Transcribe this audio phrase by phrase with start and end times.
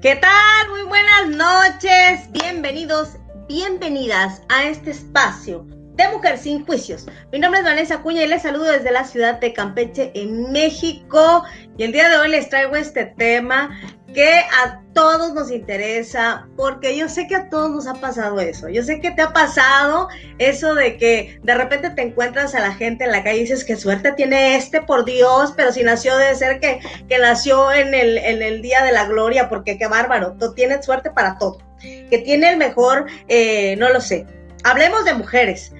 [0.00, 0.70] ¿Qué tal?
[0.70, 2.32] Muy buenas noches.
[2.32, 7.06] Bienvenidos, bienvenidas a este espacio de Mujer Sin Juicios.
[7.30, 11.44] Mi nombre es Vanessa Cuña y les saludo desde la ciudad de Campeche, en México.
[11.76, 13.78] Y el día de hoy les traigo este tema
[14.14, 18.68] que a todos nos interesa, porque yo sé que a todos nos ha pasado eso.
[18.68, 20.08] Yo sé que te ha pasado
[20.38, 23.64] eso de que de repente te encuentras a la gente en la calle y dices,
[23.64, 27.94] qué suerte tiene este, por Dios, pero si nació debe ser que, que nació en
[27.94, 32.18] el, el día de la gloria, porque qué bárbaro, tú tienes suerte para todo, que
[32.18, 34.26] tiene el mejor, eh, no lo sé.
[34.64, 35.72] Hablemos de mujeres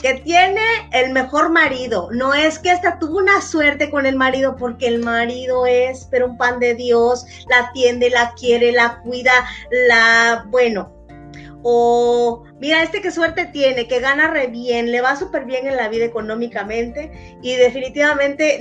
[0.00, 0.62] que tiene
[0.92, 2.08] el mejor marido.
[2.12, 6.26] No es que hasta tuvo una suerte con el marido, porque el marido es, pero
[6.26, 9.32] un pan de Dios, la atiende, la quiere, la cuida,
[9.88, 10.94] la, bueno.
[11.62, 15.76] O mira, este qué suerte tiene, que gana re bien, le va súper bien en
[15.76, 18.60] la vida económicamente y definitivamente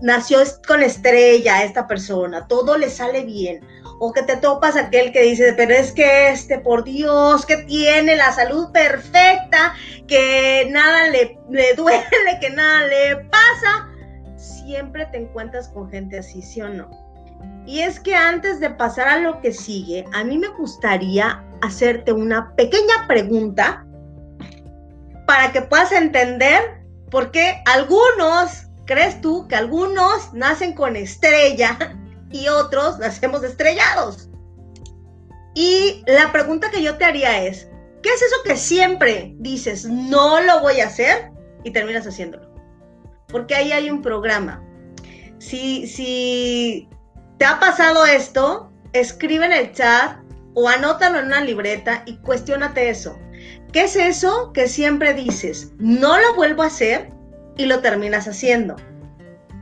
[0.00, 3.60] nació con estrella esta persona, todo le sale bien
[4.00, 8.16] o que te topas aquel que dice, pero es que este, por Dios, que tiene
[8.16, 9.74] la salud perfecta,
[10.06, 13.88] que nada le, le duele, que nada le pasa,
[14.36, 16.90] siempre te encuentras con gente así, ¿sí o no?
[17.66, 22.12] Y es que antes de pasar a lo que sigue, a mí me gustaría hacerte
[22.12, 23.84] una pequeña pregunta
[25.26, 31.76] para que puedas entender por qué algunos, crees tú que algunos nacen con estrella
[32.30, 34.28] y otros nacemos estrellados.
[35.54, 37.68] Y la pregunta que yo te haría es,
[38.02, 41.32] ¿qué es eso que siempre dices, no lo voy a hacer
[41.64, 42.48] y terminas haciéndolo?
[43.28, 44.62] Porque ahí hay un programa.
[45.38, 46.88] Si, si
[47.38, 50.18] te ha pasado esto, escribe en el chat
[50.54, 53.18] o anótalo en una libreta y cuestionate eso.
[53.72, 57.10] ¿Qué es eso que siempre dices, no lo vuelvo a hacer
[57.56, 58.76] y lo terminas haciendo?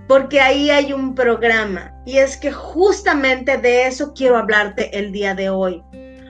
[0.09, 5.35] Porque ahí hay un programa y es que justamente de eso quiero hablarte el día
[5.35, 5.83] de hoy.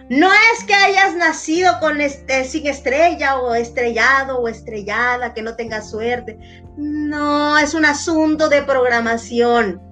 [0.09, 5.57] No es que hayas nacido con este, sin estrella o estrellado o estrellada, que no
[5.57, 6.39] tengas suerte.
[6.77, 9.83] No, es un asunto de programación.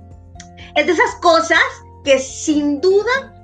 [0.76, 1.58] Es de esas cosas
[2.04, 3.34] que sin duda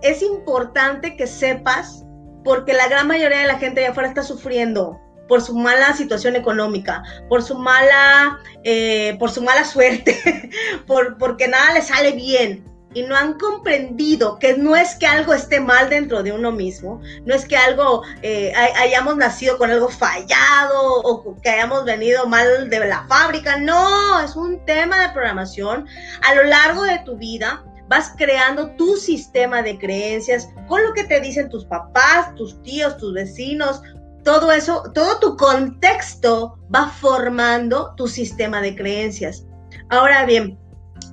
[0.00, 2.04] es importante que sepas
[2.42, 4.98] porque la gran mayoría de la gente allá afuera está sufriendo
[5.28, 10.50] por su mala situación económica, por su mala, eh, por su mala suerte,
[10.86, 12.64] por, porque nada le sale bien.
[12.96, 17.00] Y no han comprendido que no es que algo esté mal dentro de uno mismo,
[17.24, 22.70] no es que algo eh, hayamos nacido con algo fallado o que hayamos venido mal
[22.70, 25.88] de la fábrica, no, es un tema de programación.
[26.22, 31.02] A lo largo de tu vida vas creando tu sistema de creencias con lo que
[31.04, 33.82] te dicen tus papás, tus tíos, tus vecinos,
[34.24, 39.46] todo eso, todo tu contexto va formando tu sistema de creencias.
[39.90, 40.58] Ahora bien,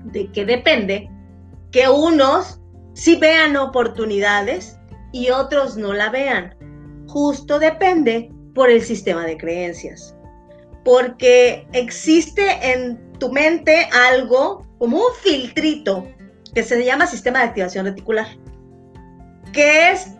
[0.05, 1.09] ¿de qué depende?
[1.71, 2.59] Que unos
[2.93, 4.79] sí vean oportunidades
[5.11, 6.55] y otros no la vean.
[7.07, 10.15] Justo depende por el sistema de creencias.
[10.83, 16.07] Porque existe en tu mente algo como un filtrito
[16.55, 18.27] que se llama sistema de activación reticular,
[19.53, 20.15] que es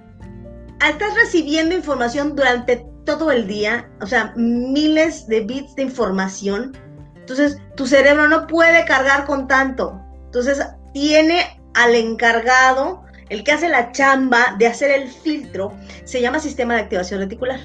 [0.90, 6.78] estás recibiendo información durante todo el día, o sea, miles de bits de información.
[7.16, 10.00] Entonces, tu cerebro no puede cargar con tanto.
[10.26, 16.40] Entonces, tiene al encargado, el que hace la chamba de hacer el filtro, se llama
[16.40, 17.60] sistema de activación reticular.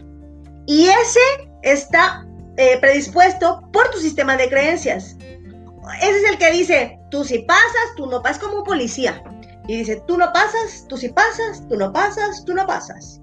[0.67, 1.21] Y ese
[1.63, 2.27] está
[2.57, 5.17] eh, predispuesto por tu sistema de creencias.
[6.01, 9.23] Ese es el que dice, tú si pasas, tú no pasas, como un policía.
[9.69, 13.21] Y dice, tú no pasas, tú sí pasas, tú no pasas, tú no pasas.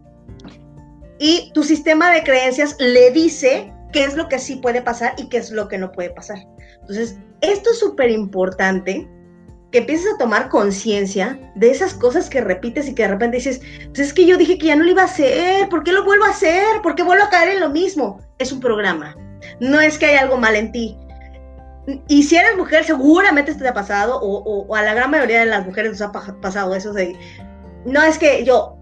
[1.20, 5.30] Y tu sistema de creencias le dice qué es lo que sí puede pasar y
[5.30, 6.40] qué es lo que no puede pasar.
[6.82, 9.08] Entonces, esto es súper importante
[9.72, 13.62] que empieces a tomar conciencia de esas cosas que repites y que de repente dices,
[13.88, 16.04] pues es que yo dije que ya no lo iba a hacer, ¿por qué lo
[16.04, 16.82] vuelvo a hacer?
[16.84, 18.20] ¿Por qué vuelvo a caer en lo mismo?
[18.38, 19.18] Es un programa,
[19.60, 20.96] no es que hay algo mal en ti,
[22.08, 25.48] y si eres mujer, seguramente esto te ha pasado, o, a la gran mayoría de
[25.48, 27.18] las mujeres nos ha pasado eso de,
[27.86, 28.78] no es que yo,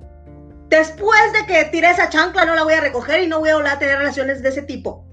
[0.69, 3.56] después de que tiré esa chancla, no la voy a recoger y no voy a
[3.56, 5.06] volver a tener relaciones de ese tipo.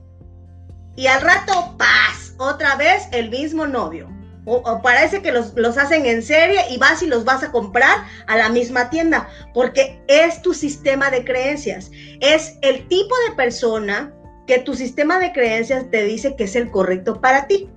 [0.97, 4.09] Y al rato, paz, otra vez el mismo novio.
[4.51, 7.99] O, parece que los, los, hacen en serie y vas y los vas a comprar
[8.27, 14.11] a la misma tienda, porque es tu sistema de creencias, es el tipo de persona
[14.47, 17.69] que tu sistema de creencias te dice que es el correcto para ti.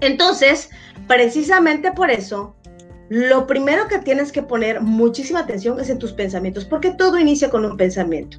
[0.00, 0.70] Entonces,
[1.06, 2.56] precisamente por eso,
[3.08, 7.50] lo primero que tienes que poner muchísima atención es en tus pensamientos, porque todo inicia
[7.50, 8.38] con un pensamiento.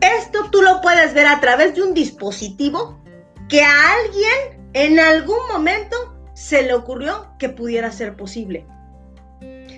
[0.00, 3.00] Esto tú lo puedes ver a través de un dispositivo
[3.48, 5.96] que a alguien en algún momento
[6.34, 8.66] se le ocurrió que pudiera ser posible.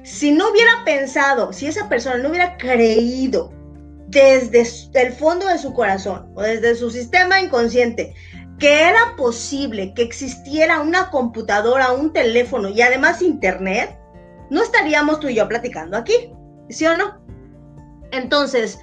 [0.02, 3.52] Si no hubiera pensado, si esa persona no hubiera creído
[4.08, 8.14] desde el fondo de su corazón o desde su sistema inconsciente
[8.61, 13.99] que era posible que existiera una computadora, un teléfono y además internet,
[14.51, 16.33] no estaríamos tú y yo platicando aquí,
[16.69, 17.19] ¿sí o no?
[18.12, 18.79] Entonces,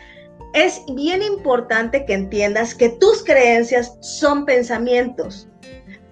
[0.54, 5.48] es bien importante que entiendas que tus creencias son pensamientos,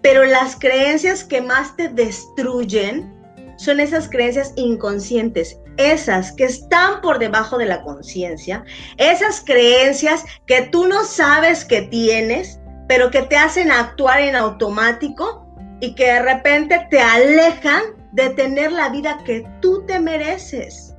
[0.02, 3.12] pero las creencias que más te destruyen
[3.58, 8.64] son esas creencias inconscientes, esas que están por debajo de la conciencia,
[8.98, 15.46] esas creencias que tú no sabes que tienes, pero que te hacen actuar en automático
[15.82, 17.82] y que de repente te alejan
[18.14, 20.96] de tener la vida que tú te mereces.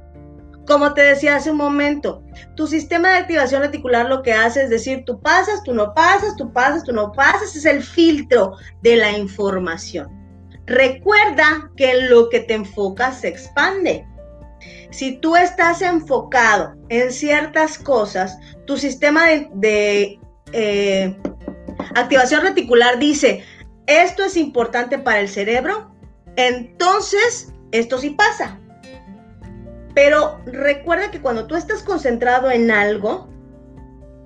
[0.67, 2.25] Como te decía hace un momento,
[2.57, 6.35] tu sistema de activación reticular lo que hace es decir, tú pasas, tú no pasas,
[6.37, 10.09] tú pasas, tú no pasas, es el filtro de la información.
[10.67, 14.05] Recuerda que lo que te enfocas se expande.
[14.91, 18.37] Si tú estás enfocado en ciertas cosas,
[18.67, 20.19] tu sistema de,
[20.53, 21.17] eh,
[21.95, 23.45] activación reticular dice,
[23.87, 25.93] esto es importante para el cerebro,
[26.37, 28.59] entonces esto sí pasa.
[29.95, 33.29] Pero recuerda que cuando tú estás concentrado en algo,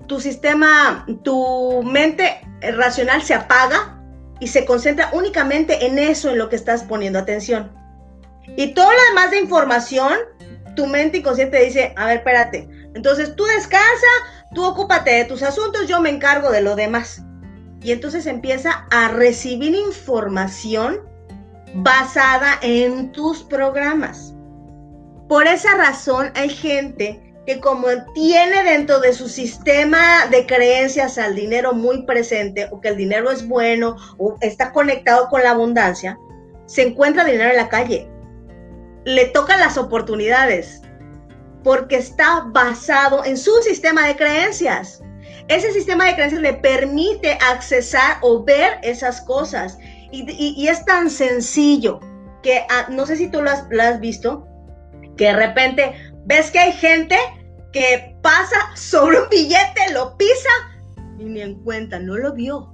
[0.07, 2.41] tu sistema, tu mente
[2.75, 3.97] racional se apaga
[4.41, 7.71] y se concentra únicamente en eso, en lo que estás poniendo atención.
[8.57, 10.13] Y todo lo demás de información,
[10.75, 12.67] tu mente inconsciente dice, a ver, espérate.
[12.93, 14.07] Entonces tú descansa,
[14.53, 17.23] tú ocúpate de tus asuntos, yo me encargo de lo demás.
[17.83, 20.99] Y entonces empieza a recibir información
[21.73, 24.33] basada en tus programas.
[25.27, 31.35] Por esa razón hay gente que como tiene dentro de su sistema de creencias al
[31.35, 36.19] dinero muy presente o que el dinero es bueno o está conectado con la abundancia,
[36.65, 38.07] se encuentra dinero en la calle.
[39.05, 40.81] Le tocan las oportunidades
[41.63, 45.01] porque está basado en su sistema de creencias.
[45.47, 49.77] Ese sistema de creencias le permite accesar o ver esas cosas.
[50.11, 51.99] Y, es tan sencillo
[52.43, 54.45] que ah, no sé si tú lo has visto,
[55.15, 57.17] que de repente ves que hay gente
[57.71, 60.49] que pasa sobre un billete, lo pisa
[61.17, 62.73] y ni en cuenta, no lo vio.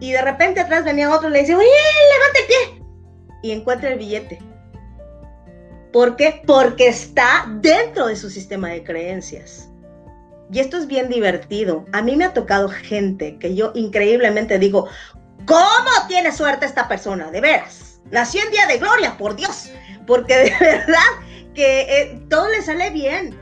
[0.00, 2.84] Y de repente atrás venía otro y le dice, oye, levante el.
[3.42, 4.38] Y encuentra el billete.
[5.92, 6.42] ¿Por qué?
[6.46, 9.70] Porque está dentro de su sistema de creencias.
[10.52, 11.86] Y esto es bien divertido.
[11.92, 14.88] A mí me ha tocado gente que yo increíblemente digo,
[15.46, 17.30] ¿cómo tiene suerte esta persona?
[17.30, 18.00] De veras.
[18.10, 19.70] Nació en día de gloria, por Dios
[20.06, 20.98] porque de verdad
[21.54, 23.38] que eh, todo le sale bien,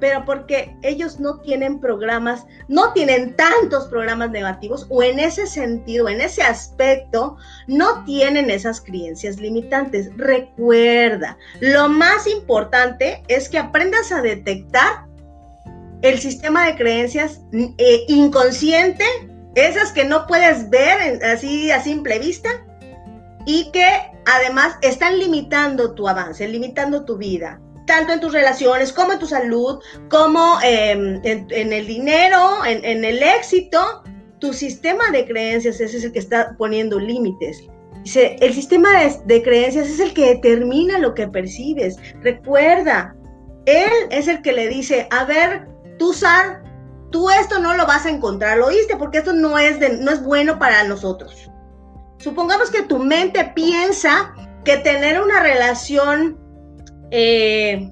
[0.00, 6.08] pero porque ellos no tienen programas, no tienen tantos programas negativos o en ese sentido,
[6.08, 7.36] en ese aspecto,
[7.68, 10.10] no tienen esas creencias limitantes.
[10.16, 15.06] Recuerda, lo más importante es que aprendas a detectar
[16.02, 19.04] el sistema de creencias eh, inconsciente,
[19.54, 22.50] esas que no puedes ver así a simple vista,
[23.46, 23.86] y que
[24.26, 29.26] además están limitando tu avance, limitando tu vida, tanto en tus relaciones como en tu
[29.26, 34.02] salud, como em, en, el dinero, en, el éxito.
[34.38, 37.62] Tu sistema de creencias ese es el que está poniendo límites.
[38.14, 38.88] El sistema
[39.26, 41.96] de, creencias es el que determina lo que percibes.
[42.22, 43.14] Recuerda,
[43.66, 45.68] él es el que le dice, a ver,
[45.98, 46.62] tú, Sar,
[47.10, 50.22] tú esto no lo vas a encontrar, lo oíste, porque esto no es, no es
[50.22, 51.50] bueno para nosotros.
[52.18, 54.34] Supongamos que tu mente piensa
[54.64, 56.38] que tener una relación,
[57.10, 57.90] eh,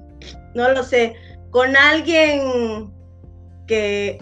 [0.55, 1.15] no lo sé,
[1.49, 2.91] con alguien
[3.67, 4.19] que,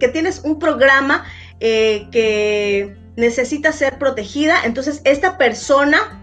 [0.00, 1.24] que tienes un programa
[1.60, 6.22] eh, que necesita ser protegida, entonces esta persona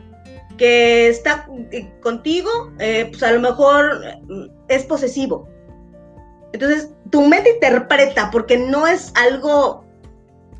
[0.57, 4.01] que está eh, contigo, pues a lo mejor
[4.67, 5.47] es posesivo.
[6.53, 9.85] Entonces, tu mente interpreta porque no es algo,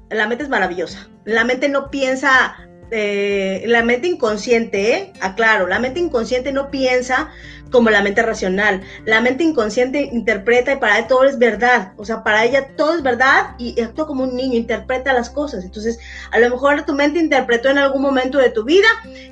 [0.10, 2.56] la mente es maravillosa la mente no piensa,
[2.90, 5.14] eh, la mente inconsciente, ¿eh?
[5.22, 7.30] aclaro, la mente inconsciente no piensa
[7.72, 8.82] como la mente racional.
[9.06, 11.94] La mente inconsciente interpreta y para ella todo es verdad.
[11.96, 15.64] O sea, para ella todo es verdad y actúa como un niño, interpreta las cosas.
[15.64, 15.98] Entonces,
[16.32, 18.90] a lo mejor tu mente interpretó en algún momento de tu vida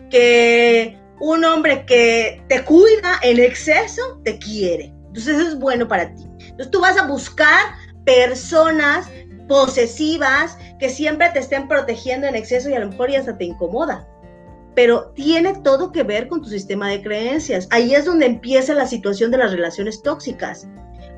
[0.10, 4.94] que un hombre que te cuida en exceso te quiere.
[5.08, 6.29] Entonces, eso es bueno para ti.
[6.60, 7.74] Entonces, tú vas a buscar
[8.04, 9.08] personas
[9.48, 13.46] posesivas, que siempre te estén protegiendo en exceso y a lo mejor ya hasta te
[13.46, 14.06] incomoda.
[14.76, 17.68] Pero tiene todo que ver con tu sistema de creencias.
[17.72, 20.68] Ahí es donde empieza la situación de las relaciones tóxicas.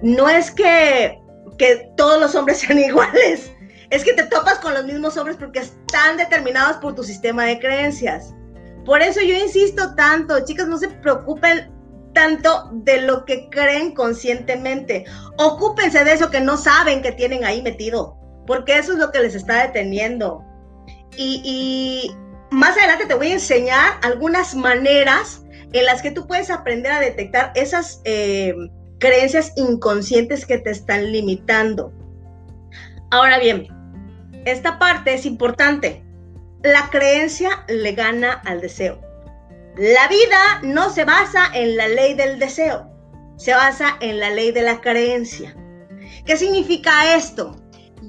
[0.04, 1.20] No es que,
[1.58, 3.52] que todos los hombres sean iguales,
[3.90, 7.60] es que te topas con los mismos hombres porque están determinados por tu sistema de
[7.60, 8.36] creencias.
[8.86, 11.81] Por eso yo insisto tanto, chicas, no se preocupen
[12.14, 15.06] tanto de lo que creen conscientemente.
[15.38, 19.20] Ocúpense de eso que no saben que tienen ahí metido, porque eso es lo que
[19.20, 20.44] les está deteniendo.
[21.18, 22.12] Y,
[22.52, 27.00] más adelante te voy a enseñar algunas maneras en las que tú puedes aprender a
[27.00, 28.54] detectar esas eh,
[29.00, 31.94] creencias inconscientes que te están limitando.
[33.10, 33.68] Ahora bien,
[34.46, 36.04] esta parte es importante.
[36.62, 39.11] La creencia le gana al deseo.
[39.78, 42.92] La vida no se basa en la ley del deseo,
[43.38, 45.56] se basa en la ley de la creencia.
[46.26, 47.56] ¿Qué significa esto?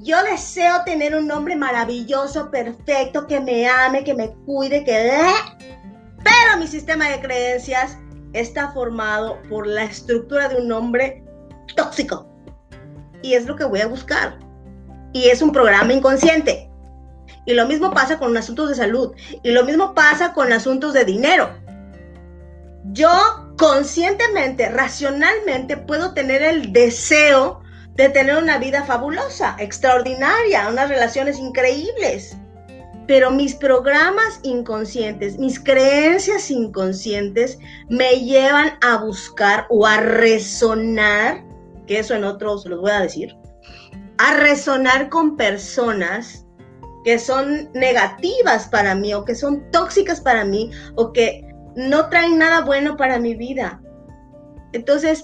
[0.03, 5.11] Yo deseo tener un hombre maravilloso, perfecto, que me ame, que me cuide, que...
[6.23, 7.97] Pero mi sistema de creencias
[8.33, 11.23] está formado por la estructura de un hombre
[11.77, 12.27] tóxico.
[13.21, 14.37] Y es lo que voy a buscar.
[15.13, 16.69] Y es un programa inconsciente.
[17.45, 19.13] Y lo mismo pasa con asuntos de salud.
[19.43, 21.49] Y lo mismo pasa con asuntos de dinero.
[22.91, 23.09] Yo
[23.57, 27.61] conscientemente, racionalmente, puedo tener el deseo
[27.95, 32.35] de tener una vida fabulosa, extraordinaria, unas relaciones increíbles.
[33.07, 37.59] Pero mis programas inconscientes, mis creencias inconscientes
[37.89, 41.43] me llevan a buscar o a resonar,
[41.85, 43.35] que eso en otros los voy a decir,
[44.17, 46.42] a resonar con personas
[47.03, 51.45] que son negativas para mí o que son tóxicas para mí o que
[51.75, 53.81] no traen nada bueno para mi vida.
[54.73, 55.23] Entonces,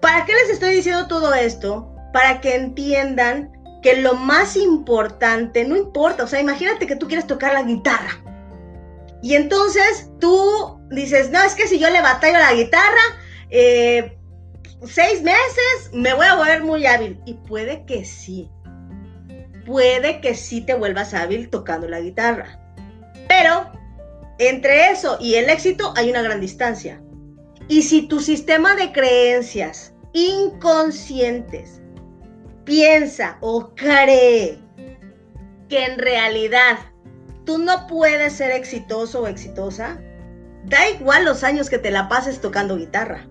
[0.00, 1.90] ¿para qué les estoy diciendo todo esto?
[2.12, 7.26] Para que entiendan que lo más importante, no importa, o sea, imagínate que tú quieres
[7.26, 8.22] tocar la guitarra.
[9.22, 13.00] Y entonces tú dices, no, es que si yo le batallo la guitarra,
[13.50, 14.18] eh,
[14.86, 17.20] seis meses me voy a volver muy hábil.
[17.24, 18.50] Y puede que sí,
[19.64, 22.60] puede que sí te vuelvas hábil tocando la guitarra.
[23.28, 23.70] Pero
[24.38, 27.00] entre eso y el éxito hay una gran distancia.
[27.68, 31.80] Y si tu sistema de creencias inconscientes
[32.64, 34.58] piensa o cree
[35.68, 36.78] que en realidad
[37.44, 40.00] tú no puedes ser exitoso o exitosa,
[40.64, 43.26] da igual los años que te la pases tocando guitarra.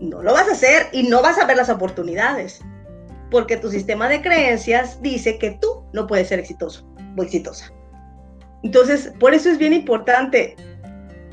[0.00, 2.60] No lo vas a hacer y no vas a ver las oportunidades
[3.30, 7.72] porque tu sistema de creencias dice que tú no puedes ser exitoso o exitosa.
[8.62, 10.56] Entonces, por eso es bien importante.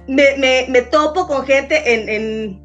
[0.07, 2.61] Me, topo con gente en,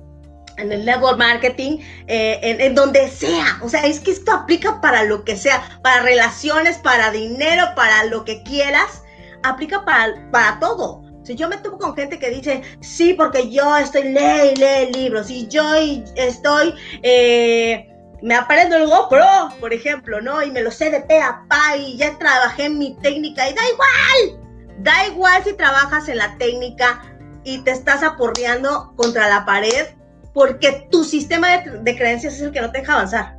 [0.58, 3.58] el network marketing, eh, en, donde sea.
[3.62, 8.04] O sea, es que esto aplica para lo que sea, para relaciones, para dinero, para
[8.04, 9.02] lo que quieras.
[9.44, 11.02] Aplica para, para todo.
[11.22, 15.30] Si yo me topo con gente que dice, sí, porque yo estoy, lee lee libros,
[15.30, 15.74] y yo
[16.16, 16.74] estoy...
[17.02, 17.86] Eh,
[18.22, 19.24] me aprendo el GoPro,
[19.60, 20.42] por ejemplo, ¿no?
[20.42, 23.54] Y me lo sé de pe a pa y ya trabajé en mi técnica y
[23.54, 24.46] da igual.
[24.78, 27.02] Da igual si trabajas en la técnica
[27.44, 29.86] y te estás aporreando contra la pared
[30.34, 33.36] porque tu sistema de, de creencias es el que no te deja avanzar.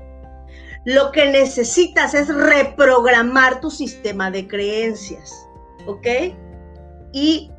[0.85, 5.45] Lo que necesitas es reprogramar tu sistema de creencias,
[5.85, 6.07] ¿ok?
[7.11, 7.51] ¿Y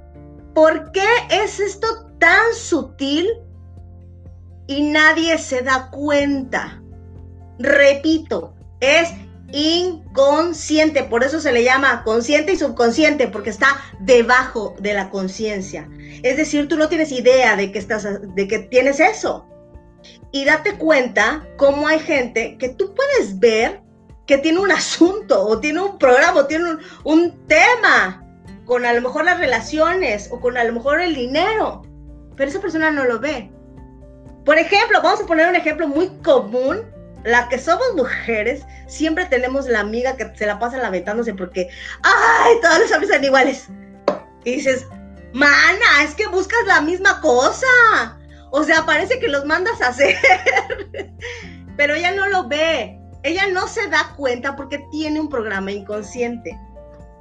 [0.54, 1.86] por qué es esto
[2.18, 3.28] tan sutil
[4.66, 6.80] y nadie se da cuenta?
[7.61, 9.11] Repito, es
[9.52, 15.88] inconsciente, por eso se le llama consciente y subconsciente, porque está debajo de la conciencia.
[16.23, 19.47] Es decir, tú no tienes idea de que estás de que tienes eso.
[20.33, 23.83] Y date cuenta cómo hay gente que tú puedes ver
[24.26, 28.25] que tiene un asunto o tiene un programa o tiene un, un tema
[28.64, 31.83] con a lo mejor las relaciones o con a lo mejor el dinero,
[32.37, 33.50] pero esa persona no lo ve.
[34.45, 36.87] Por ejemplo, vamos a poner un ejemplo muy común
[37.24, 41.68] la que somos mujeres, siempre tenemos la amiga que se la pasa lamentándose porque,
[42.02, 43.68] ay, todos los hombres son iguales.
[44.44, 44.86] Y dices,
[45.32, 48.18] mana, es que buscas la misma cosa.
[48.50, 50.16] O sea, parece que los mandas a hacer.
[51.76, 52.98] Pero ella no lo ve.
[53.22, 56.58] Ella no se da cuenta porque tiene un programa inconsciente.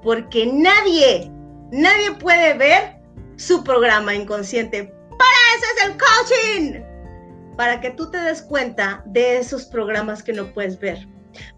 [0.02, 1.30] Porque nadie,
[1.72, 3.00] nadie puede ver
[3.36, 4.86] su programa inconsciente.
[5.18, 6.89] Para eso es el coaching
[7.60, 11.06] para que tú te des cuenta de esos programas que no puedes ver.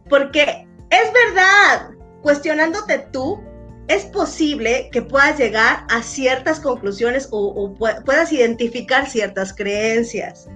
[0.10, 1.92] Porque es verdad,
[2.24, 3.40] cuestionándote tú,
[3.88, 10.48] es posible que puedas llegar a ciertas conclusiones o, puedas identificar ciertas creencias.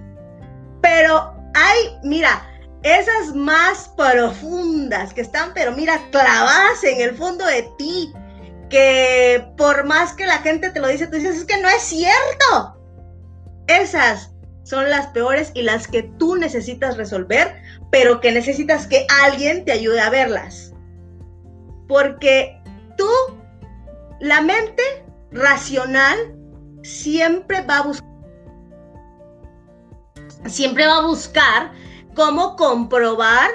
[0.82, 2.44] Pero hay, mira,
[2.82, 8.12] esas más profundas que están, pero mira, clavadas en el fondo de ti,
[8.68, 11.82] que por más que la gente te lo dice, tú dices, es que no es
[11.82, 12.76] cierto.
[13.68, 14.32] Esas
[14.66, 17.54] son las peores y las que tú necesitas resolver,
[17.92, 20.72] pero que necesitas que alguien te ayude a verlas.
[21.86, 22.60] Porque
[22.98, 23.08] tú,
[24.18, 24.82] la mente
[25.30, 26.16] racional,
[26.82, 28.06] siempre va a buscar
[30.46, 31.72] siempre va a buscar
[32.14, 33.50] cómo comprobar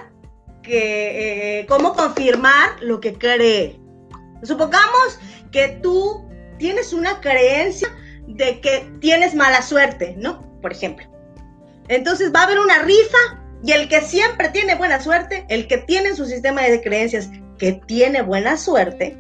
[0.63, 3.80] que, eh, cómo confirmar lo que cree.
[4.44, 5.20] Supongamos
[5.51, 6.25] que tú
[6.58, 7.89] tienes una creencia
[8.27, 10.50] de que tienes mala suerte, ¿no?
[10.62, 11.06] Por ejemplo.
[11.88, 13.18] Entonces va a haber una rifa
[13.63, 17.30] y el que siempre tiene buena suerte, el que tiene en su sistema de creencias
[17.58, 19.18] que tiene buena suerte,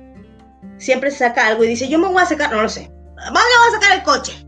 [0.77, 3.69] siempre saca algo y dice, yo me voy a sacar, no lo sé, me voy
[3.69, 4.45] a sacar el coche.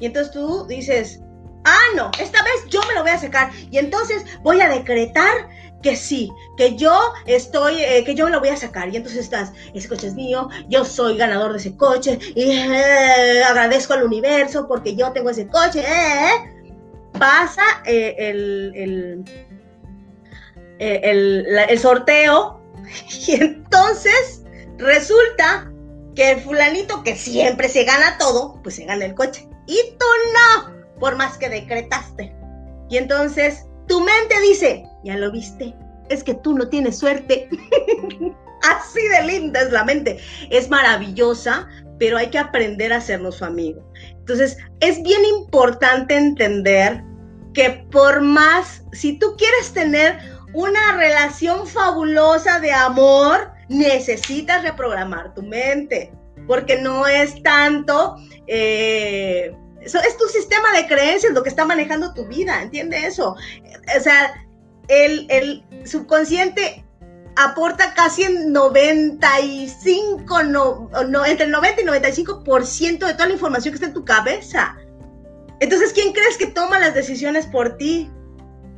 [0.00, 1.20] Y entonces tú dices,
[1.64, 3.50] ah, no, esta vez yo me lo voy a sacar.
[3.70, 5.48] Y entonces voy a decretar
[5.82, 8.88] que sí, que yo estoy, eh, que yo me lo voy a sacar.
[8.88, 13.42] Y entonces estás, ese coche es mío, yo soy ganador de ese coche y eh,
[13.44, 15.80] agradezco al universo porque yo tengo ese coche.
[15.80, 16.70] Eh,
[17.18, 19.24] pasa el, el,
[20.78, 22.60] el, el sorteo
[23.26, 24.42] y entonces
[24.78, 25.70] resulta
[26.14, 29.48] que el fulanito que siempre se gana todo, pues se gana el coche.
[29.66, 32.34] Y tú no por más que decretaste.
[32.90, 35.74] Y entonces tu mente dice, ya lo viste,
[36.08, 37.48] es que tú no tienes suerte.
[38.62, 40.18] Así de linda es la mente.
[40.50, 41.68] Es maravillosa,
[41.98, 43.82] pero hay que aprender a hacernos su amigo.
[44.18, 47.02] Entonces, es bien importante entender
[47.54, 50.18] que por más, si tú quieres tener
[50.52, 56.12] una relación fabulosa de amor, necesitas reprogramar tu mente,
[56.46, 58.16] porque no es tanto...
[58.46, 59.54] Eh,
[59.96, 63.36] es tu sistema de creencias lo que está manejando tu vida, ¿entiende eso?
[63.96, 64.44] O sea,
[64.88, 66.84] el, subconsciente
[67.36, 73.72] aporta casi el 95, no, no, entre el 90 y 95% de toda la información
[73.72, 74.76] que está en tu cabeza.
[75.60, 78.10] Entonces, ¿quién crees que toma las decisiones por ti?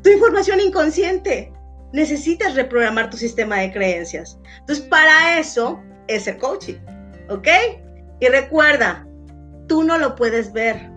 [0.02, 1.52] Tu información inconsciente.
[1.92, 4.38] Necesitas reprogramar tu sistema de creencias.
[4.60, 6.78] Entonces, para eso es el coaching,
[7.28, 7.48] ¿ok?
[8.20, 9.06] Y recuerda,
[9.66, 10.89] tú no lo puedes ver.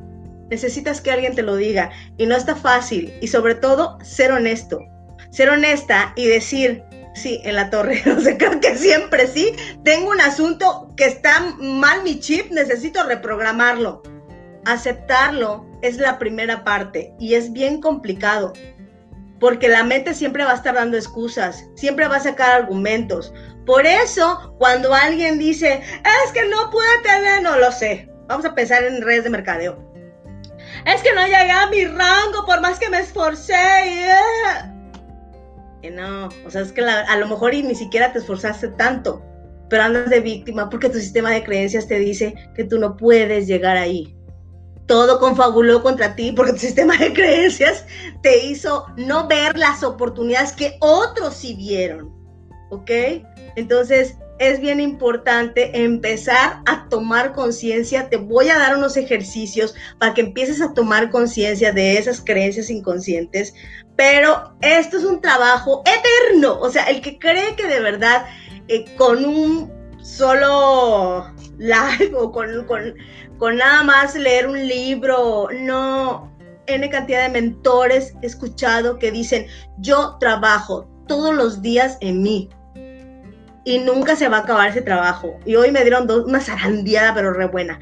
[0.54, 1.90] Necesitas que alguien te lo diga.
[2.20, 3.12] Y no está fácil.
[3.22, 4.86] Y sobre todo, ser honesto.
[5.32, 6.84] Ser honesta y decir,
[7.16, 8.04] sí, en la torre.
[8.06, 9.56] No sé, creo que siempre sí.
[9.84, 14.04] Tengo un asunto que está mal mi chip, necesito reprogramarlo.
[14.66, 18.54] Aceptarlo es la primera parte y es bien complicado.
[19.40, 23.34] Porque la mente siempre va a estar dando excusas, siempre va a sacar argumentos.
[23.66, 28.56] Por eso, cuando alguien dice, es que no puede tener, no lo sé, Vamos a
[28.56, 29.93] pensar en redes de mercadeo.
[30.86, 33.54] Es que no llegué a mi rango por más que me esforcé.
[35.82, 39.22] Y no, o sea, es que a lo mejor y ni siquiera te esforzaste tanto,
[39.70, 43.48] pero andas de víctima porque tu sistema de creencias te dice que tú no puedes
[43.48, 44.16] llegar ahí.
[44.86, 47.86] Todo confabuló contra ti porque tu sistema de creencias
[48.22, 52.12] te hizo no ver las oportunidades que otros sí vieron.
[52.70, 52.92] ¿Ok?
[53.56, 58.10] Entonces, es bien importante empezar a tomar conciencia.
[58.10, 62.70] Te voy a dar unos ejercicios para que empieces a tomar conciencia de esas creencias
[62.70, 63.54] inconscientes.
[63.96, 66.60] Pero esto es un trabajo eterno.
[66.60, 68.26] O sea, el que cree que de verdad
[68.68, 72.96] eh, con un solo largo, con, con,
[73.38, 76.32] con nada más leer un libro, no,
[76.68, 79.48] N cantidad de mentores he escuchado que dicen,
[79.80, 82.50] yo trabajo todos los días en mí
[83.66, 85.40] y nunca se va a acabar ese trabajo.
[85.46, 87.80] Y hoy me dieron dos, una zarandeada, pero re buena.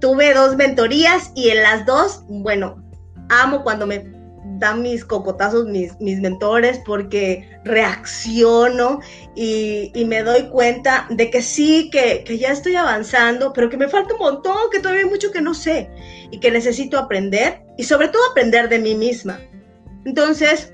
[0.00, 2.84] Tuve dos mentorías y en las dos, bueno,
[3.28, 4.14] amo cuando me
[4.58, 9.00] dan mis cocotazos mis, mis mentores porque reacciono
[9.34, 13.88] y, me doy cuenta de que sí, que, que ya estoy avanzando, pero que me
[13.88, 15.90] falta un montón, que todavía hay mucho que no sé
[16.30, 19.40] y que necesito aprender y sobre todo aprender de mí misma.
[20.04, 20.72] Entonces,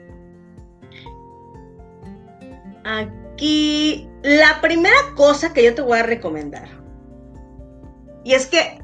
[2.84, 6.68] aquí la primera cosa que yo te voy a recomendar,
[8.24, 8.82] y es que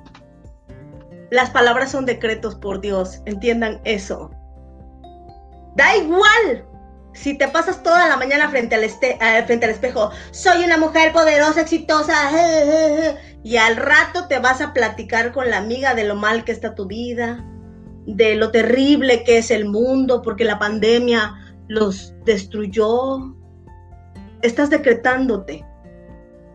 [1.31, 4.31] las palabras son decretos por Dios, entiendan eso.
[5.75, 6.64] Da igual
[7.12, 11.12] si te pasas toda la mañana frente al, este, frente al espejo, soy una mujer
[11.12, 12.14] poderosa, exitosa,
[13.42, 16.75] y al rato te vas a platicar con la amiga de lo mal que está
[16.75, 17.44] tu vida,
[18.07, 21.35] de lo terrible que es el mundo, porque la pandemia
[21.68, 23.35] los destruyó,
[24.46, 25.64] estás decretándote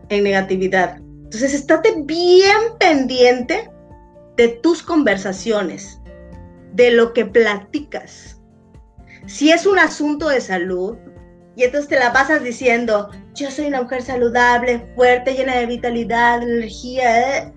[0.08, 0.96] en negatividad.
[0.96, 3.70] Entonces, estate bien pendiente
[4.36, 6.00] de tus conversaciones,
[6.74, 8.40] de lo que platicas.
[9.26, 10.96] Si es un asunto de salud,
[11.54, 16.42] y entonces te la pasas diciendo, yo soy una mujer saludable, fuerte, llena de vitalidad,
[16.42, 17.52] energía, ¿eh?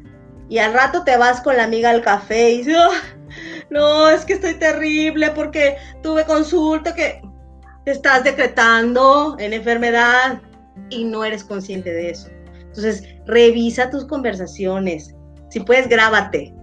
[0.49, 3.01] y al rato te vas con la amiga al café y dices, ah,
[3.69, 7.21] no, es que estoy terrible porque tuve consulta que
[7.85, 10.41] estás decretando en enfermedad
[10.89, 12.29] y no eres consciente de eso.
[12.59, 15.15] Entonces, revisa tus conversaciones.
[15.49, 16.53] Si puedes, grábate.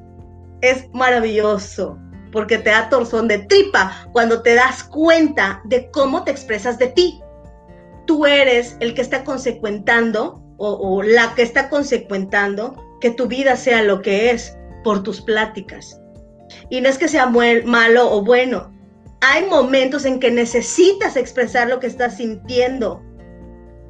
[0.60, 1.98] es maravilloso
[2.32, 6.88] porque te da torzón de tripa cuando te das cuenta de cómo te expresas de
[6.88, 7.20] ti.
[8.06, 13.82] Tú eres el que está consecuentando o, la que está consecuentando que tu vida sea
[13.82, 16.00] lo que es por tus pláticas.
[16.70, 18.71] Y no es que sea malo o bueno.
[19.22, 23.02] Hay momentos en que necesitas expresar lo que estás sintiendo,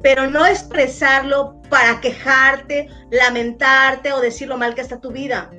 [0.01, 5.51] pero no expresarlo para quejarte, lamentarte o decir lo mal que está tu vida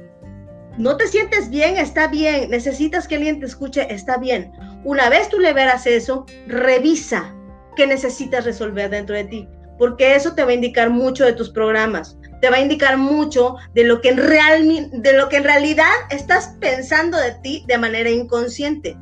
[0.76, 2.50] no te sientes bien, está bien.
[2.50, 4.52] Necesitas que alguien te escuche, está bien.
[4.84, 7.34] Una vez tú le verás eso, revisa
[7.76, 11.50] qué necesitas resolver dentro de ti, porque eso te va a indicar mucho de tus
[11.50, 15.44] programas, te va a indicar mucho de lo que en, real, de lo que en
[15.44, 18.96] realidad estás pensando de ti de manera inconsciente.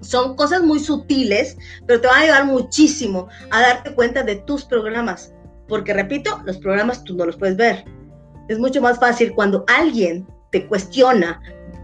[0.00, 4.64] Son cosas muy sutiles, pero te van a ayudar muchísimo a darte cuenta de tus
[4.64, 5.32] programas,
[5.68, 7.84] porque repito, los programas tú no los puedes ver.
[8.48, 11.40] Es mucho más fácil cuando alguien te cuestiona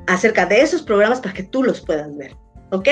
[0.06, 2.34] acerca de esos programas para que tú los puedas ver.
[2.72, 2.88] ¿Ok?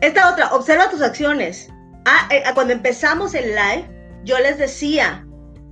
[0.00, 1.68] Esta otra, observa tus acciones.
[2.04, 3.88] Ah, eh, cuando empezamos el live,
[4.24, 5.25] yo les decía,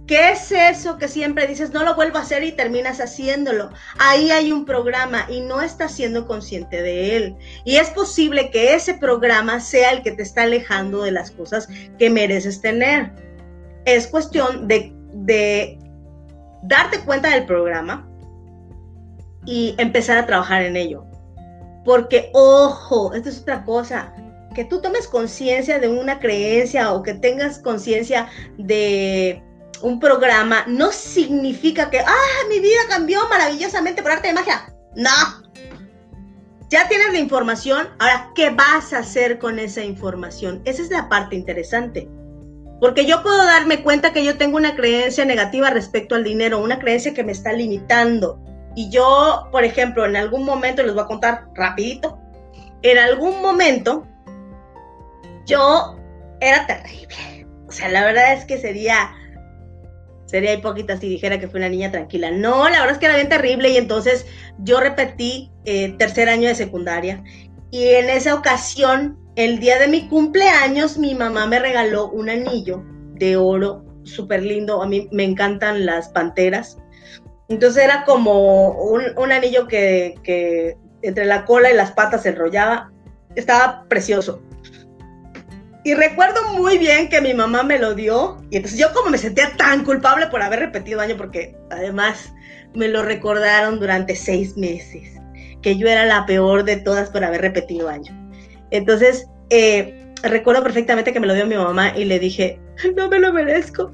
[0.06, 3.70] ¿qué es eso que siempre dices, no lo vuelvo a hacer y terminas haciéndolo?
[3.98, 7.36] Ahí hay un programa y no estás siendo consciente de él.
[7.64, 11.68] Y es posible que ese programa sea el que te está alejando de las cosas
[11.98, 13.12] que mereces tener.
[13.84, 15.78] Es cuestión de,
[16.62, 18.08] darte cuenta del programa,
[19.46, 21.04] y empezar a trabajar en ello.
[21.84, 24.14] Porque, ojo, esto es otra cosa,
[24.54, 29.42] que tú tomes conciencia de una creencia o que tengas conciencia de
[29.82, 34.74] un programa, no significa que, ah, mi vida cambió maravillosamente por arte de magia.
[34.96, 35.10] No.
[36.68, 40.62] Ya tienes la información, ahora, ¿qué vas a hacer con esa información?
[40.64, 42.08] Esa es la parte interesante.
[42.80, 46.78] Porque yo puedo darme cuenta que yo tengo una creencia negativa respecto al dinero, una
[46.78, 48.40] creencia que me está limitando
[48.74, 52.18] y yo, por ejemplo, en algún momento, les voy a contar rapidito,
[52.82, 54.06] en algún momento
[55.46, 55.96] yo
[56.40, 57.46] era terrible.
[57.68, 59.12] O sea, la verdad es que sería,
[60.26, 62.30] sería hipócrita si dijera que fui una niña tranquila.
[62.30, 64.26] No, la verdad es que era bien terrible y entonces
[64.58, 67.22] yo repetí eh, tercer año de secundaria
[67.74, 72.84] y en esa ocasión, el día de mi cumpleaños, mi mamá me regaló un anillo
[73.14, 74.80] de oro súper lindo.
[74.80, 76.78] A mí me encantan las panteras.
[77.48, 82.92] Entonces era como un, anillo que, entre la cola y las patas se enrollaba.
[83.34, 84.40] Estaba precioso.
[85.84, 88.42] Y recuerdo muy bien que mi mamá me lo dio.
[88.50, 92.32] Y entonces yo como me sentía tan culpable por haber repetido año, porque además
[92.74, 95.20] me lo recordaron durante seis meses,
[95.60, 98.12] que yo era la peor de todas por haber repetido año.
[98.70, 102.58] Entonces, eh, recuerdo perfectamente que me lo dio mi mamá y le dije,
[102.96, 103.92] no me lo merezco.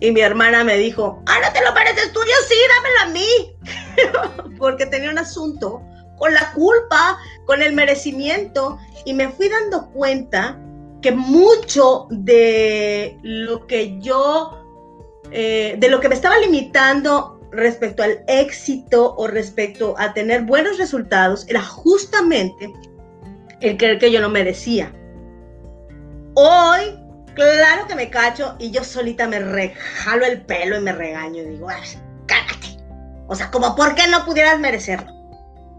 [0.00, 4.56] Y mi hermana me dijo, ah, no te lo mereces tú, sí, dámelo a mí.
[4.58, 5.82] Porque tenía un asunto
[6.18, 8.78] con la culpa, con el merecimiento.
[9.06, 10.58] Y me fui dando cuenta
[11.02, 14.58] que mucho de lo que yo,
[15.30, 20.78] eh, de lo que me estaba limitando respecto al éxito o respecto a tener buenos
[20.78, 22.72] resultados, era justamente
[23.60, 24.92] el creer que yo no merecía.
[26.34, 26.96] Hoy
[27.34, 31.46] Claro que me cacho y yo solita me rejalo el pelo y me regaño y
[31.46, 31.68] digo,
[32.26, 32.76] cállate.
[33.28, 35.10] O sea, como, ¿por qué no pudieras merecerlo?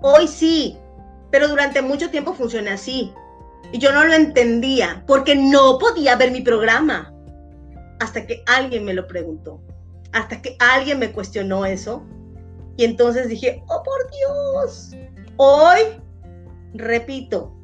[0.02, 0.78] Hoy sí,
[1.30, 3.14] pero durante mucho tiempo funcioné así.
[3.72, 7.14] Y yo no lo entendía porque no podía ver mi programa.
[8.00, 9.62] Hasta que alguien me lo preguntó.
[10.12, 12.04] Hasta que alguien me cuestionó eso.
[12.78, 14.92] Y entonces dije, oh por Dios.
[15.38, 15.80] Hoy,
[16.74, 17.56] repito,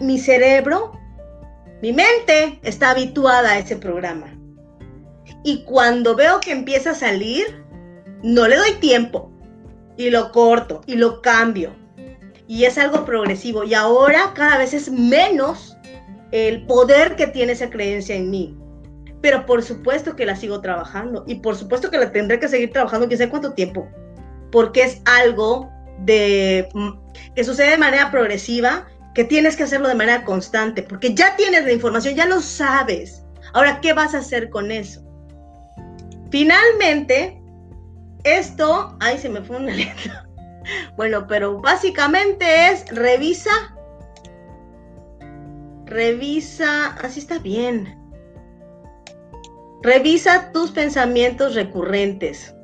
[0.00, 0.92] mi cerebro
[1.80, 4.36] mi mente está habituada a ese programa.
[5.44, 7.64] Y cuando veo que empieza a salir,
[8.24, 9.30] no le doy tiempo.
[9.96, 11.76] Y lo corto y lo cambio.
[12.48, 13.62] Y es algo progresivo.
[13.62, 15.76] Y ahora cada vez es menos
[16.32, 18.56] el poder que tiene esa creencia en mí.
[19.20, 21.24] Pero por supuesto que la sigo trabajando.
[21.26, 23.86] Y por supuesto que la tendré que seguir trabajando, quién sé cuánto tiempo.
[24.50, 26.90] Porque es algo de, mm,
[27.34, 31.64] que sucede de manera progresiva que tienes que hacerlo de manera constante, porque ya tienes
[31.64, 33.24] la información, ya lo sabes.
[33.52, 35.02] Ahora, ¿qué vas a hacer con eso?
[36.30, 37.40] Finalmente,
[38.22, 40.27] esto, ay, se me fue una letra.
[40.96, 43.50] Bueno, pero básicamente es revisa,
[45.86, 47.96] revisa, así está bien.
[49.82, 52.54] Revisa tus pensamientos recurrentes.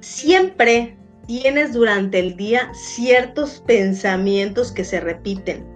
[0.00, 5.66] Siempre tienes durante el día ciertos pensamientos que se repiten.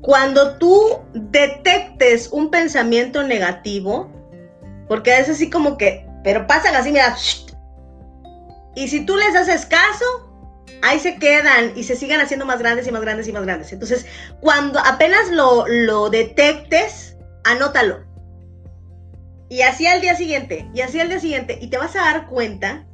[0.00, 4.12] Cuando tú detectes un pensamiento negativo,
[4.86, 7.16] porque es así como que, pero pasan así, mira,
[8.74, 10.04] Y si tú les haces caso,
[10.82, 13.72] ahí se quedan y se siguen haciendo más grandes y más grandes y más grandes.
[13.72, 14.06] Entonces,
[14.40, 18.04] cuando apenas lo, lo detectes, anótalo.
[19.48, 22.26] Y así al día siguiente, y así al día siguiente, y te vas a dar
[22.26, 22.86] cuenta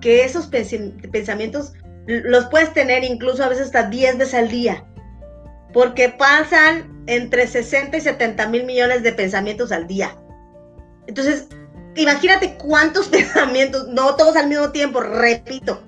[0.00, 1.74] que esos pensamientos
[2.06, 4.84] los puedes tener incluso a veces hasta 10 veces al día,
[5.72, 10.16] porque pasan entre 60 y 70 mil millones de pensamientos al día.
[11.06, 11.48] Entonces,
[11.98, 15.82] imagínate cuántos pensamientos, no todos al mismo tiempo, repito,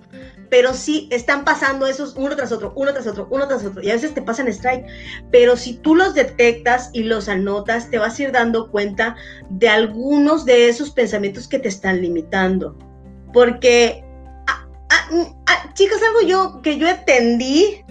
[0.51, 3.91] pero sí están pasando esos uno tras otro, uno tras otro, uno tras otro, y
[3.91, 4.85] a veces te pasan strike,
[5.31, 9.17] pero si tú los detectas y los anotas, te vas a ir dando cuenta
[9.49, 12.77] de algunos de esos pensamientos que te están limitando,
[13.33, 14.05] porque,
[14.49, 17.85] ah, ah, ah, chicas, algo yo que yo entendí,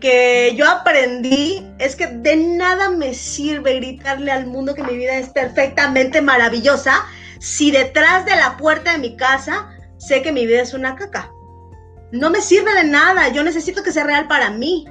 [0.00, 5.18] que yo aprendí, es que de nada me sirve gritarle al mundo que mi vida
[5.18, 7.04] es perfectamente maravillosa,
[7.40, 11.32] si detrás de la puerta de mi casa sé que mi vida es una caca
[12.12, 14.86] no me sirve de nada, yo necesito que sea real para mí.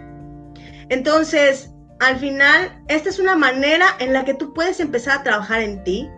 [0.89, 5.61] Entonces, al final, esta es una manera en la que tú puedes empezar a trabajar
[5.61, 6.09] en ti,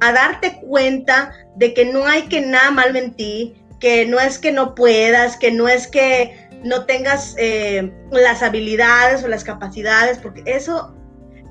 [0.00, 4.38] a darte cuenta de que no hay que nada mal en ti, que no es
[4.38, 10.18] que no puedas, que no es que no tengas eh, las habilidades o las capacidades,
[10.18, 10.94] porque eso,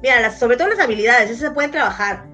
[0.01, 2.25] mira, sobre todo las habilidades, esas se pueden trabajar.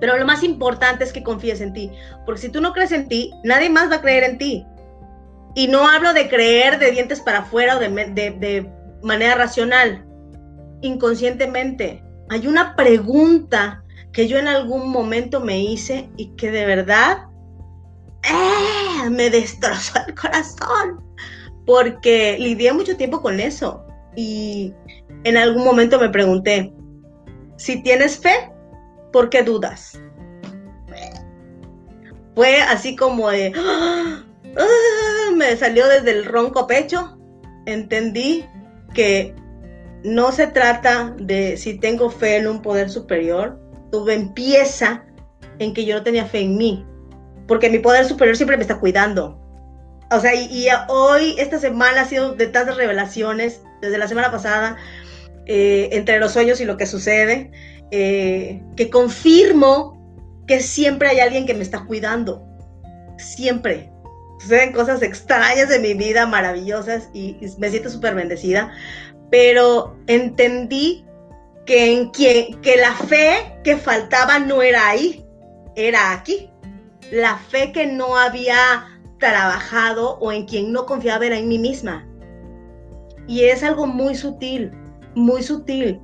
[0.00, 1.90] Pero lo más importante es que confíes en ti,
[2.24, 4.66] porque si tú no crees en ti, nadie más va a creer en ti.
[5.54, 8.70] Y no hablo de creer de dientes para afuera o de,
[9.02, 10.04] manera racional,
[10.82, 12.02] inconscientemente.
[12.30, 13.82] Hay una pregunta
[14.12, 17.28] que yo en algún momento me hice y que de verdad
[18.22, 19.10] ¡eh!
[19.10, 21.04] me destrozó el corazón,
[21.66, 23.84] porque lidié mucho tiempo con eso
[24.16, 24.72] y
[25.24, 26.72] en algún momento me pregunté,
[27.56, 28.50] si tienes fe,
[29.12, 29.98] ¿por qué dudas?
[32.34, 34.22] Fue así como de, ¡ah!
[34.56, 37.18] Ah, me salió desde el ronco pecho.
[37.66, 38.44] Entendí
[38.94, 39.34] que
[40.04, 43.58] no se trata de si tengo fe en un poder superior.
[43.90, 45.04] Todo empieza
[45.58, 46.86] en que yo no tenía fe en mí.
[47.46, 49.40] Porque mi poder superior siempre me está cuidando.
[50.10, 54.76] O sea, y, hoy, esta semana ha sido de tantas revelaciones, desde la semana pasada,
[55.46, 57.50] eh, entre los sueños y lo que sucede,
[57.90, 59.98] eh, que confirmo
[60.46, 62.44] que siempre hay alguien que me está cuidando.
[63.18, 63.90] Siempre
[64.38, 68.72] suceden cosas extrañas en mi vida, maravillosas, y, me siento súper bendecida,
[69.30, 71.04] pero entendí
[71.66, 75.24] que, en quien, que la fe que faltaba no era ahí,
[75.76, 76.50] era aquí.
[77.10, 78.86] La fe que no había
[79.18, 82.06] trabajado o en quien no confiaba era en mí misma.
[83.26, 84.72] Y es algo muy sutil,
[85.14, 86.00] muy sutil.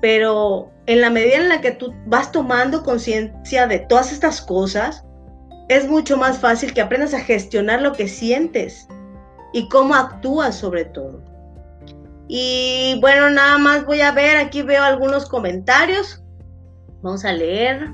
[0.00, 5.04] Pero en la medida en la que tú vas tomando conciencia de todas estas cosas,
[5.68, 8.86] es mucho más fácil que aprendas a gestionar lo que sientes
[9.52, 11.22] y cómo actúas sobre todo.
[12.28, 16.22] Y bueno, nada más voy a ver, aquí veo algunos comentarios.
[17.02, 17.90] Vamos a leer.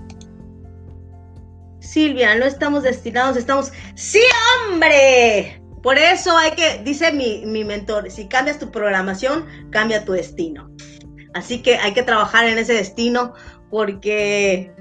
[1.80, 3.72] Silvia, no estamos destinados, estamos...
[3.94, 4.20] Sí,
[4.68, 5.60] hombre.
[5.82, 10.70] Por eso hay que, dice mi, mi mentor, si cambias tu programación, cambia tu destino.
[11.34, 13.34] Así que hay que trabajar en ese destino
[13.70, 14.72] porque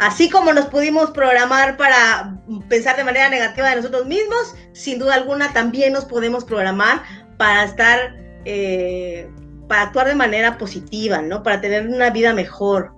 [0.00, 2.38] Así como nos pudimos programar para
[2.70, 7.02] pensar de manera negativa de nosotros mismos, sin duda alguna también nos podemos programar
[7.36, 9.28] para estar, eh,
[9.68, 11.42] para actuar de manera positiva, ¿no?
[11.42, 12.94] Para tener una vida mejor.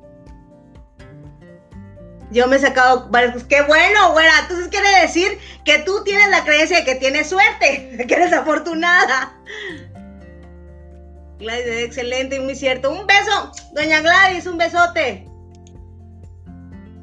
[2.30, 3.48] Yo me he sacado varias cosas.
[3.48, 4.32] ¡Qué bueno, güera!
[4.42, 9.36] Entonces quiere decir que tú tienes la creencia de que tienes suerte, que eres afortunada.
[11.42, 12.90] Gladys, excelente y muy cierto.
[12.90, 15.28] Un beso, doña Gladys, un besote.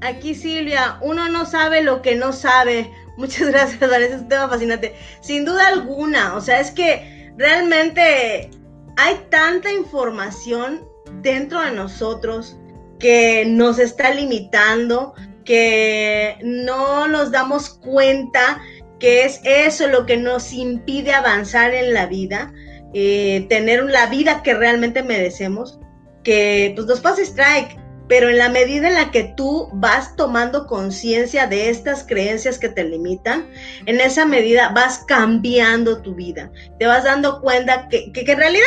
[0.02, 2.90] Aquí Silvia, uno no sabe lo que no sabe.
[3.18, 4.96] Muchas gracias, Vanessa, es un tema fascinante.
[5.22, 8.50] Sin duda alguna, o sea, es que realmente
[8.98, 10.88] hay tanta información
[11.22, 12.58] dentro de nosotros
[12.98, 15.14] que nos está limitando,
[15.46, 18.62] que no nos damos cuenta
[19.00, 22.54] que es eso lo que nos impide avanzar en la vida,
[22.94, 25.80] eh, tener la vida que realmente merecemos,
[26.24, 30.66] que pues nos pasa strike, pero en la medida en la que tú vas tomando
[30.66, 33.48] conciencia de estas creencias que te limitan,
[33.86, 36.52] en esa medida vas cambiando tu vida.
[36.80, 38.66] Te vas dando cuenta que, en realidad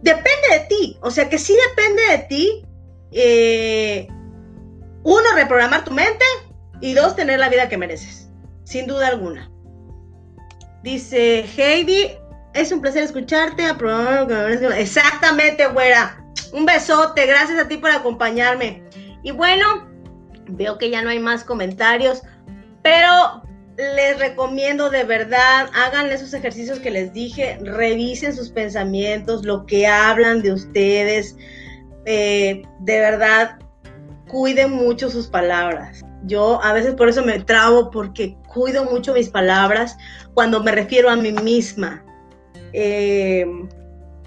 [0.00, 0.96] depende de ti.
[1.02, 2.64] O sea, que sí depende de ti.
[3.10, 4.08] Eh,
[5.02, 6.24] uno, reprogramar tu mente
[6.80, 8.30] y dos, tener la vida que mereces.
[8.62, 9.50] Sin duda alguna.
[10.84, 12.12] Dice Heidi,
[12.54, 13.64] es un placer escucharte.
[14.76, 16.24] Exactamente, güera.
[16.52, 18.82] Un besote, gracias a ti por acompañarme.
[19.22, 19.88] Y bueno,
[20.48, 22.22] veo que ya no hay más comentarios,
[22.82, 23.42] pero
[23.76, 29.86] les recomiendo de verdad, hagan esos ejercicios que les dije, revisen sus pensamientos, lo que
[29.86, 31.36] hablan de ustedes.
[32.06, 33.58] Eh, de verdad,
[34.28, 36.04] cuiden mucho sus palabras.
[36.24, 39.96] Yo a veces por eso me trabo porque cuido mucho mis palabras
[40.34, 42.04] cuando me refiero a mí misma.
[42.76, 43.46] Eh,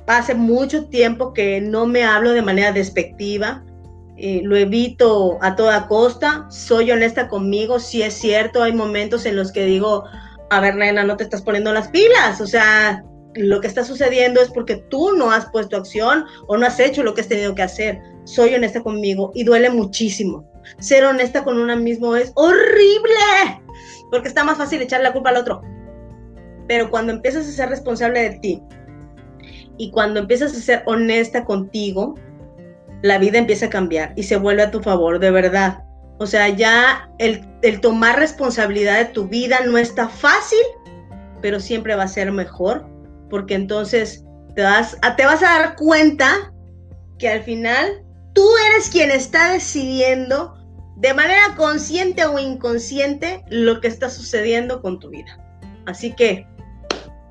[0.07, 3.63] hace mucho tiempo que no me hablo de manera despectiva.
[4.15, 9.35] Eh, lo evito a toda costa, soy honesta conmigo, si es cierto, hay momentos en
[9.35, 10.05] los que digo,
[10.49, 13.03] a ver, nena, no te estás poniendo las pilas, o sea,
[13.35, 17.03] lo que está sucediendo es porque tú no has puesto acción o no has hecho
[17.03, 18.01] lo que has tenido que hacer.
[18.23, 20.49] Soy honesta conmigo y duele muchísimo.
[20.79, 23.61] Ser honesta con una mismo es horrible,
[24.09, 25.61] porque está más fácil echar la culpa al otro.
[26.67, 28.63] Pero cuando empiezas a ser responsable de ti
[29.77, 32.15] y cuando empiezas a ser honesta contigo,
[33.01, 35.83] la vida empieza a cambiar y se vuelve a tu favor, de verdad.
[36.19, 37.45] O sea, ya el,
[37.81, 40.59] tomar responsabilidad de tu vida no está fácil,
[41.41, 42.87] pero siempre va a ser mejor,
[43.29, 44.25] porque entonces
[44.55, 46.51] te vas, te vas a dar cuenta
[47.19, 48.03] que al final
[48.33, 50.55] tú eres quien está decidiendo
[50.95, 55.37] de manera consciente o inconsciente lo que está sucediendo con tu vida.
[55.85, 56.47] Así que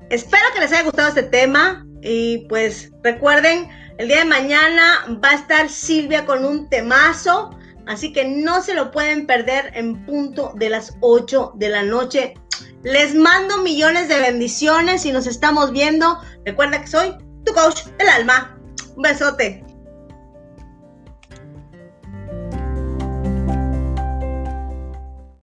[0.09, 5.31] espero que les haya gustado este tema y pues recuerden el día de mañana va
[5.31, 10.53] a estar Silvia con un temazo, así que no se lo pueden perder en punto
[10.55, 12.35] de las 8 de la noche.
[12.83, 16.21] Les mando millones de bendiciones y nos estamos viendo.
[16.45, 18.55] Recuerda que soy tu coach del alma.
[18.95, 19.66] Un besote.